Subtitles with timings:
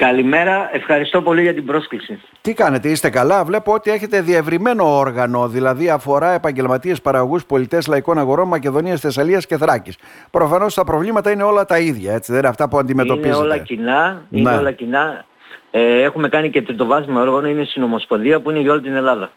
[0.00, 2.20] Καλημέρα, ευχαριστώ πολύ για την πρόσκληση.
[2.40, 8.18] Τι κάνετε, είστε καλά; Βλέπω ότι έχετε διευρυμένο όργανο, δηλαδή αφορά επαγγελματίες παραγωγούς πολιτές λαϊκών
[8.18, 9.96] αγορών Μακεδονίας, Θεσσαλίας και Θράκης.
[10.30, 13.28] Προφανώς τα προβλήματα είναι όλα τα ίδια, έτσι, δεν είναι αυτά που αντιμετωπίζετε.
[13.28, 14.22] Είναι όλα κοινά.
[14.30, 14.56] Είναι Ναι.
[14.56, 15.24] όλα κοινά.
[15.70, 19.30] Ε, έχουμε κάνει και τριτοβάθμιο όργανο, είναι η Συνομοσπονδία που είναι για όλη την Ελλάδα.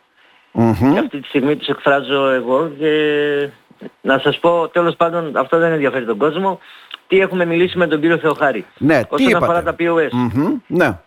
[0.51, 0.93] Μμμ.
[0.93, 2.89] Και αυτή τη στιγμή τους εκφράζω εγώ και
[4.01, 6.59] να σας πω τέλος πάντων αυτό δεν ενδιαφέρει τον κόσμο
[7.13, 10.09] τι έχουμε μιλήσει με τον κύριο Θεοχάρη; Ναι, τι Όσον είπατε; αφορά τα POS.
[10.11, 10.99] Μμμ, Ναι.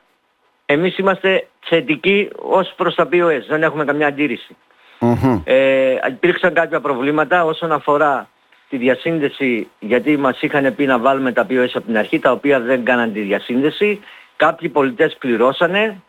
[0.67, 4.57] Εμείς είμαστε θετικοί ως προς τα POS, δεν έχουμε καμιά αντίρρηση.
[5.01, 5.41] Μμμ.
[5.45, 8.29] Ε, υπήρξαν κάποια προβλήματα όσον αφορά
[8.69, 12.61] τη διασύνδεση γιατί μας είχαν πει να βάλουμε τα POS από την αρχή τα οποία
[12.61, 14.01] δεν κάναν τη διασύνδεση.
[14.37, 16.03] Κάποιοι πολιτές πληρώσανε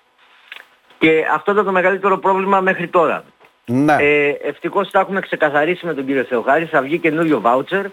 [0.98, 3.24] και αυτό ήταν το μεγαλύτερο πρόβλημα μέχρι τώρα.
[3.66, 3.96] Ναι.
[4.00, 6.66] Ε, ευτυχώς τα έχουμε ξεκαθαρίσει με τον κύριο Θεοχάρη.
[6.66, 7.86] Θα βγει καινούριο βάουτσερ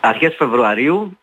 [0.00, 1.18] αρχές Φεβρουαρίου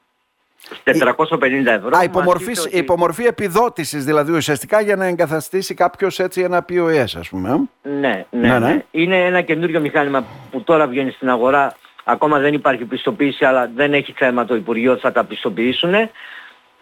[0.83, 1.87] 450 ευρώ.
[1.87, 6.65] Α, Μας υπομορφή, είπε ότι- υπομορφή επιδότησης δηλαδή ουσιαστικά για να εγκαθαστήσει κάποιος έτσι ένα
[6.69, 7.49] POS ας πούμε.
[7.49, 8.73] ε; Ναι, Ναι, ναι, ναι.
[8.73, 8.83] ναι.
[8.91, 11.75] Είναι ένα καινούριο μηχάνημα που τώρα βγαίνει στην αγορά.
[12.03, 15.93] Ακόμα δεν υπάρχει πιστοποίηση, αλλά δεν έχει θέμα το Υπουργείο, θα τα πιστοποιήσουν.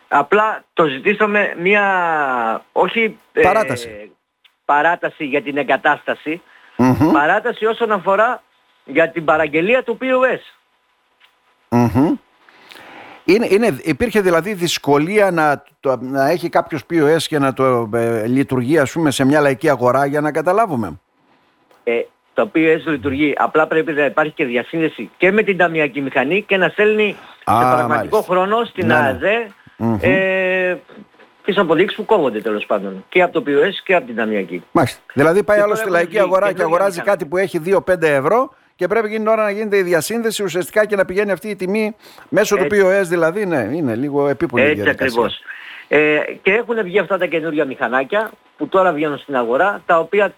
[0.07, 1.85] Απλά το ζητήσαμε μια,
[2.71, 4.11] όχι ε, Παράταση.
[4.65, 6.41] παράταση για την εγκατάσταση,
[6.77, 8.43] Μμμ, παράταση όσον αφορά
[8.85, 10.39] για την παραγγελία του POS.
[11.75, 12.13] Μμμ.
[13.25, 18.27] Είναι, είναι, υπήρχε δηλαδή δυσκολία να, το, να έχει κάποιος POS και να το ε,
[18.27, 20.99] λειτουργεί ας πούμε σε μια λαϊκή αγορά για να καταλάβουμε.
[21.83, 21.91] Ε,
[22.33, 23.33] το POS λειτουργεί.
[23.37, 27.53] Απλά πρέπει να υπάρχει και διασύνδεση και με την ταμιακή μηχανή και να στέλνει Α,
[27.61, 28.33] σε πραγματικό μάλιστα.
[28.33, 28.99] χρόνο στην Ναι, ναι.
[28.99, 29.47] ΑΕΔΕ
[29.77, 29.97] Μμμ.
[30.01, 30.77] ε,
[31.45, 33.05] τις αποδείξεις που κόβονται τέλος πάντων.
[33.09, 34.63] Και από το POS και από την ταμιακή.
[34.71, 34.99] Μάλιστα.
[35.13, 37.25] Δηλαδή πάει Και άλλο τώρα στη έχουμε λαϊκή βγει αγορά και καινούργια αγοράζει μηχανήματα.
[37.25, 37.61] κάτι που έχει
[37.95, 41.31] 2-5 ευρώ και πρέπει εκείνη την ώρα να γίνεται η διασύνδεση ουσιαστικά και να πηγαίνει
[41.31, 41.95] αυτή η τιμή
[42.29, 42.81] μέσω του Έτσι.
[42.83, 43.45] POS δηλαδή.
[43.45, 45.21] Ναι, είναι λίγο επίπολη η Έτσι διαδικασία.
[45.21, 45.41] ακριβώς.
[45.87, 50.33] Ε, και έχουν βγει αυτά τα καινούργια μηχανάκια που τώρα βγαίνουν στην αγορά, τα οποία,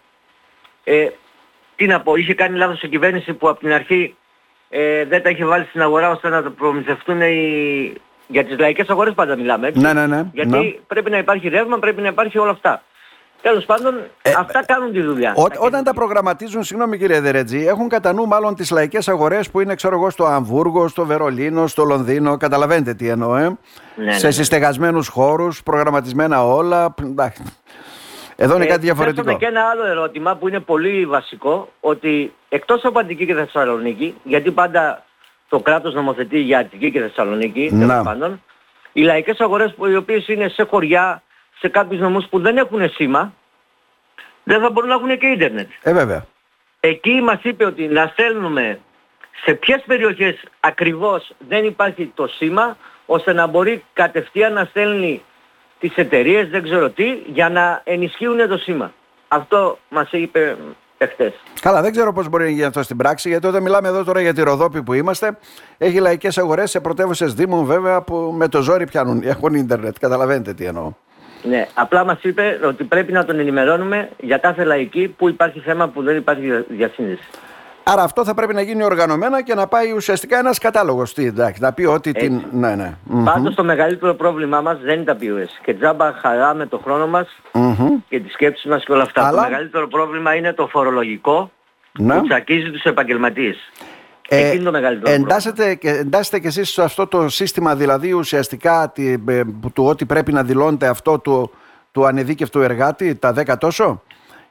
[0.83, 1.07] ε,
[1.75, 4.15] τι να πω, είχε κάνει λάθος η κυβέρνηση που από την αρχή
[4.69, 7.93] ε, δεν τα είχε βάλει στην αγορά ώστε να τα προμηθευτούν οι...
[8.27, 9.79] για τις λαϊκές αγορές πάντα μιλάμε, έτσι.
[9.79, 10.23] Ναι, ναι, ναι.
[10.33, 10.71] Γιατί ναι.
[10.87, 12.83] πρέπει να υπάρχει ρεύμα, πρέπει να υπάρχει όλα αυτά.
[13.43, 15.33] Τέλος πάντων, Ε, αυτά κάνουν τη δουλειά.
[15.35, 15.93] Ό, Τα όταν τα καινούργια.
[15.93, 20.09] προγραμματίζουν, συγγνώμη κύριε Δερέτζη, έχουν κατά νου μάλλον τις λαϊκές αγορές που είναι, ξέρω εγώ,
[20.09, 22.37] στο Αμβούργο, στο Βερολίνο, στο Λονδίνο.
[22.37, 23.41] Καταλαβαίνετε τι εννοώ, ε;
[23.95, 24.31] Ναι, ναι, Σε ναι.
[24.31, 26.93] συστεγασμένους χώρους, προγραμματισμένα όλα.
[27.03, 27.43] Εντάξει.
[28.35, 29.21] Εδώ είναι Ε, κάτι διαφορετικό.
[29.23, 34.15] θέσαμε και ένα άλλο ερώτημα που είναι πολύ βασικό, ότι εκτός από Αττική και Θεσσαλονίκη,
[34.23, 35.03] γιατί πάντα
[35.49, 37.87] το κράτος νομοθετεί για Αττική και Θεσσαλονίκη, Να.
[37.87, 38.41] τέλος πάντων,
[38.93, 41.22] οι λαϊκές αγορές που οι οποίες είναι σε χωριά,
[41.63, 43.33] σε κάποιους νομούς που δεν έχουν σήμα,
[44.43, 45.69] δεν θα μπορούν να έχουν και ίντερνετ.
[45.83, 46.25] Ε, βέβαια.
[46.79, 48.79] Εκεί μας είπε ότι να στέλνουμε
[49.43, 55.23] σε ποιες περιοχές ακριβώς δεν υπάρχει το σήμα, ώστε να μπορεί κατευθείαν να στέλνει
[55.79, 58.93] τις εταιρείες, δεν ξέρω τι, για να ενισχύουν το σήμα.
[59.27, 60.57] Αυτό μας είπε
[60.97, 61.33] εχθές.
[61.61, 64.21] Καλά, δεν ξέρω πώς μπορεί να γίνει αυτό στην πράξη, γιατί όταν μιλάμε εδώ τώρα
[64.21, 65.37] για τη Ροδόπη που είμαστε,
[65.77, 69.95] έχει λαϊκές αγορές σε πρωτεύουσες Δήμων βέβαια που με το ζόρι πιάνουν, έχουν ίντερνετ.
[69.99, 70.91] Καταλαβαίνετε τι εννοώ.
[71.43, 75.87] Ναι, απλά μας είπε ότι πρέπει να τον ενημερώνουμε για κάθε λαϊκή που υπάρχει θέμα
[75.87, 77.23] που δεν υπάρχει δια- διασύνδεση.
[77.83, 81.13] Άρα αυτό θα πρέπει να γίνει οργανωμένα και να πάει ουσιαστικά ένας κατάλογος.
[81.13, 82.41] Τι, εντάξει, να πει ότι την.
[82.51, 82.93] Ναι, ναι.
[83.03, 83.23] Μμμ.
[83.23, 85.49] Πάντως το μεγαλύτερο πρόβλημά μας δεν είναι τα POS.
[85.63, 87.87] Και τζάμπα χαράμε το χρόνο μας Μμμ.
[88.09, 89.27] και τις σκέψεις μας και όλα αυτά.
[89.27, 91.51] Αλλά- Το μεγαλύτερο πρόβλημα είναι το φορολογικό
[91.99, 92.15] Ναι.
[92.17, 93.57] που τσακίζει τους επαγγελματίες.
[94.29, 98.11] Ε, Εκεί είναι το μεγαλύτερο εντάσσετε, και, εντάσσετε και εσείς σε αυτό το σύστημα δηλαδή
[98.13, 99.17] ουσιαστικά τη, ε,
[99.61, 101.51] που- του ότι πρέπει να δηλώνετε αυτό του,
[101.91, 104.01] του ανεδίκευτου εργάτη τα 10 τόσο;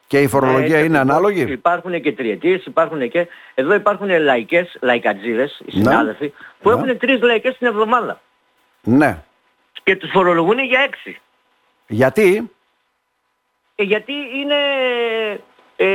[0.06, 3.26] Και η φορολογία Ναι, είναι έτσι, ανάλογη; Υπάρχουν και τριετίες, υπάρχουν και...
[3.54, 5.82] Εδώ υπάρχουν λαϊκές, λαϊκατζίδες, οι Ναι.
[5.82, 6.74] συνάδελφοι, που Ναι.
[6.76, 8.20] έχουν τρεις λαϊκές την εβδομάδα.
[8.82, 9.22] Ναι.
[9.82, 11.20] Και τους φορολογούν για έξι.
[11.86, 12.50] Γιατί;
[13.74, 14.54] Ε, γιατί είναι...
[15.76, 15.86] Ε,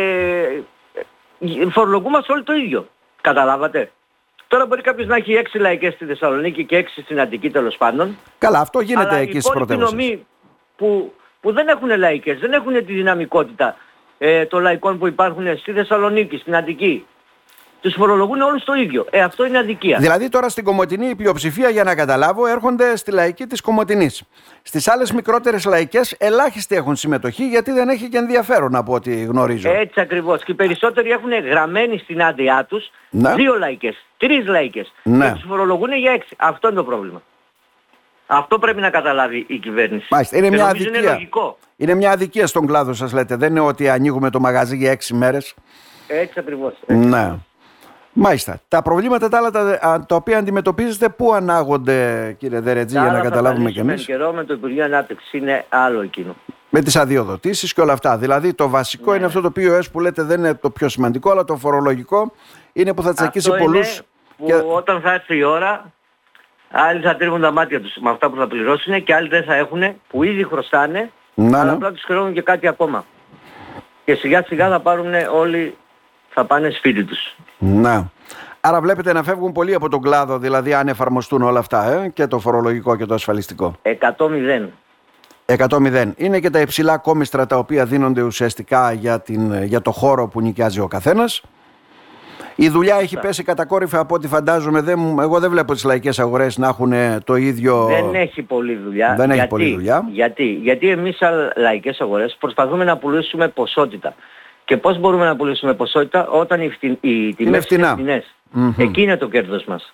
[1.40, 2.88] ε, φορολογούμαστε όλοι το ίδιο.
[3.28, 3.92] Καταλάβατε;
[4.48, 8.18] Τώρα μπορεί κάποιος να έχει έξι λαϊκές στη Θεσσαλονίκη και έξι στην Αττική τέλος πάντων.
[8.38, 9.92] Καλά, αυτό γίνεται αλλά εκεί οι στις υπόλοιποι πρωτεύουσες.
[9.92, 10.26] νομοί
[10.76, 13.76] που, που δεν έχουν λαϊκές, δεν έχουν τη δυναμικότητα
[14.18, 17.06] ε, των λαϊκών που υπάρχουν στη Θεσσαλονίκη, στην Αττική.
[17.82, 19.06] Τους φορολογούν όλους το ίδιο.
[19.10, 19.98] Ε, αυτό είναι αδικία.
[19.98, 24.24] Δηλαδή τώρα στην Κομωτινή η πλειοψηφία για να καταλάβω έρχονται στη λαϊκή της Κομωτινής.
[24.62, 29.70] Στις άλλες μικρότερες λαϊκές ελάχιστοι έχουν συμμετοχή γιατί δεν έχει και ενδιαφέρον από ό,τι γνωρίζω.
[29.70, 30.44] Έτσι ακριβώς.
[30.44, 33.34] Και οι περισσότεροι έχουν γραμμένοι στην άδειά τους Ναι.
[33.34, 34.94] δύο λαϊκές, τρεις λαϊκές.
[35.04, 35.26] Ναι.
[35.26, 36.36] Και τους φορολογούν για έξι.
[36.38, 37.22] Αυτό είναι το πρόβλημα.
[38.28, 40.08] Αυτό πρέπει να καταλάβει η κυβέρνηση.
[40.10, 41.00] Μάλιστα, είναι Και μια νομίζω αδικία.
[41.02, 41.58] Είναι λογικό.
[41.76, 43.36] Είναι μια αδικία στον κλάδο σας λέτε.
[43.36, 45.54] Δεν είναι ότι ανοίγουμε το μαγαζί για έξι μέρες.
[46.08, 46.74] Έτσι ακριβώς.
[46.88, 47.34] Ναι.
[48.20, 48.60] Μάλιστα.
[48.68, 53.72] Τα προβλήματα τα άλλα τα, τα οποία αντιμετωπίζετε, πού ανάγονται, κύριε Δερετζή, για να καταλάβουμε
[53.72, 53.90] κι εμεί.
[53.90, 56.36] Με καιρό με το Υπουργείο Ανάπτυξης είναι άλλο εκείνο.
[56.70, 58.18] Με τις αδειοδοτήσεις και όλα αυτά.
[58.18, 59.18] Δηλαδή, το βασικό Ναι.
[59.18, 62.32] είναι αυτό το οποίο που λέτε δεν είναι το πιο σημαντικό, αλλά το φορολογικό
[62.74, 64.02] είναι που θα τσακίσει Αυτό πολλούς.
[64.38, 65.92] είναι που όταν θα έρθει η ώρα,
[66.72, 69.56] άλλοι θα τρίβουν τα μάτια τους με αυτά που θα πληρώσουν και άλλοι δεν θα
[69.56, 71.76] έχουν, που ήδη χρωστάνε, Να, αλλά ναι.
[71.76, 73.06] απλά τους χρεώνουν και κάτι ακόμα.
[74.06, 75.78] Και σιγά σιγά θα πάρουν όλοι,
[76.40, 77.36] θα πάνε σπίτι τους.
[77.58, 78.12] Να.
[78.62, 82.28] Άρα βλέπετε να φεύγουν πολλοί από τον κλάδο, δηλαδή αν εφαρμοστούν όλα αυτά, ε, και
[82.28, 83.76] το φορολογικό και το ασφαλιστικό.
[83.82, 84.70] 100-0.
[85.46, 86.12] 100-0.
[86.16, 90.42] Είναι και τα υψηλά κόμιστρα τα οποία δίνονται ουσιαστικά για, την, για το χώρο που
[90.42, 91.42] νοικιάζει ο καθένας.
[92.56, 94.82] Η δουλειά έχει πέσει κατακόρυφα από ό,τι φαντάζομαι.
[94.82, 96.94] Δεν, μου- εγώ δεν βλέπω τις λαϊκές αγορές να έχουν
[97.24, 97.86] το ίδιο...
[97.86, 99.14] Δεν έχει πολλή δουλειά.
[99.18, 100.06] Δεν έχει γιατί, πολλή δουλειά.
[100.12, 104.16] Γιατί, γιατί εμείς σαν λαϊκές αγορές προσπαθούμε να πουλήσουμε ποσότητα.
[104.68, 107.92] Και πώς μπορούμε να πουλήσουμε ποσότητα όταν οι, φτην, οι τιμές φτηνά.
[107.92, 108.36] φτηνές.
[108.52, 108.74] Μμμ.
[108.78, 109.94] Εκεί είναι το κέρδος μας.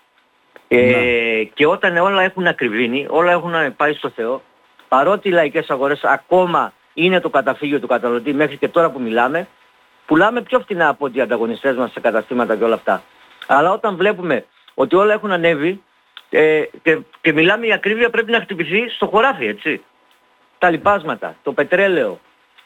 [0.68, 4.42] Ε, και όταν όλα έχουν ακριβήνει, όλα έχουν πάει στο Θεό,
[4.88, 9.48] παρότι οι λαϊκές αγορές ακόμα είναι το καταφύγιο του καταναλωτή μέχρι και τώρα που μιλάμε,
[10.06, 13.04] πουλάμε πιο φτηνά από ότι οι ανταγωνιστές μας σε καταστήματα και όλα αυτά.
[13.48, 15.82] Αλλά όταν βλέπουμε ότι όλα έχουν ανέβει
[16.30, 19.82] ε, και, και μιλάμε η ακρίβεια πρέπει να χτυπηθεί στο χωράφι, έτσι.
[20.58, 22.20] Τα λιπάσματα, το πετρέλαιο,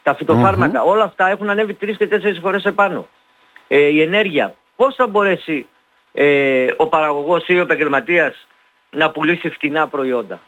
[0.08, 3.06] τα φυτοφάρμακα, όλα αυτά έχουν ανέβει τρεις και τέσσερις φορές επάνω.
[3.68, 5.66] Ε, η ενέργεια, πώς θα μπορέσει
[6.12, 8.46] ε, ο παραγωγός ή ο επαγγελματίας
[8.90, 10.40] να πουλήσει φτηνά προϊόντα;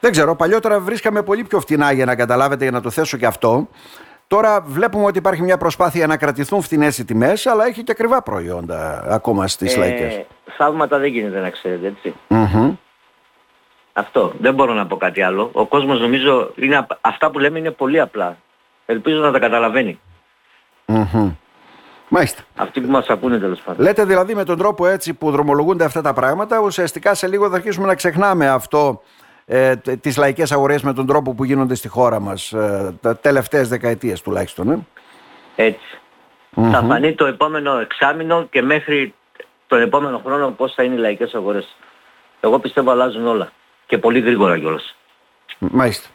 [0.00, 3.26] Δεν ξέρω, παλιότερα βρίσκαμε πολύ πιο φτηνά για να καταλάβετε, για να το θέσω και
[3.26, 3.68] αυτό.
[4.28, 8.22] Τώρα βλέπουμε ότι υπάρχει μια προσπάθεια να κρατηθούν φτηνές οι τιμές, αλλά έχει και ακριβά
[8.22, 10.24] προϊόντα ακόμα στις λαϊκές.
[10.56, 12.14] θαύματα δεν γίνεται να ξέρετε, έτσι.
[12.28, 12.74] Μμμ.
[13.92, 14.32] Αυτό.
[14.40, 15.50] Δεν μπορώ να πω κάτι άλλο.
[15.52, 18.36] Ο κόσμος νομίζω είναι, απ- αυτά που λέμε είναι πολύ απλά.
[18.86, 20.00] Ελπίζω να τα καταλαβαίνει.
[20.86, 21.32] Μμμ.
[22.08, 22.42] Μάλιστα.
[22.56, 23.84] Αυτοί που μας ακούνε τέλος πάντων.
[23.84, 27.54] Λέτε δηλαδή με τον τρόπο έτσι που δρομολογούνται αυτά τα πράγματα, ουσιαστικά σε λίγο θα
[27.56, 29.02] αρχίσουμε να ξεχνάμε αυτό
[29.46, 33.16] ε, τε- τις λαϊκές αγορές με τον τρόπο που γίνονται στη χώρα μας ε, τα
[33.16, 34.70] τελευταίες δεκαετίες τουλάχιστον.
[34.70, 34.78] Ε.
[35.56, 35.98] Έτσι.
[36.54, 39.14] Θα φανεί το επόμενο εξάμηνο και μέχρι
[39.66, 41.76] τον επόμενο χρόνο πώς θα είναι οι λαϊκές αγορές.
[42.40, 43.52] Εγώ πιστεύω αλλάζουν όλα.
[43.86, 44.96] Και πολύ γρήγορα κιόλας.
[45.58, 46.08] Μάλιστα.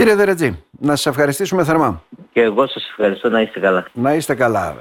[0.00, 2.02] Κύριε Δερετζή, να σας ευχαριστήσουμε θερμά.
[2.32, 3.86] Και εγώ σας ευχαριστώ να είστε καλά.
[3.92, 4.76] Να είστε καλά.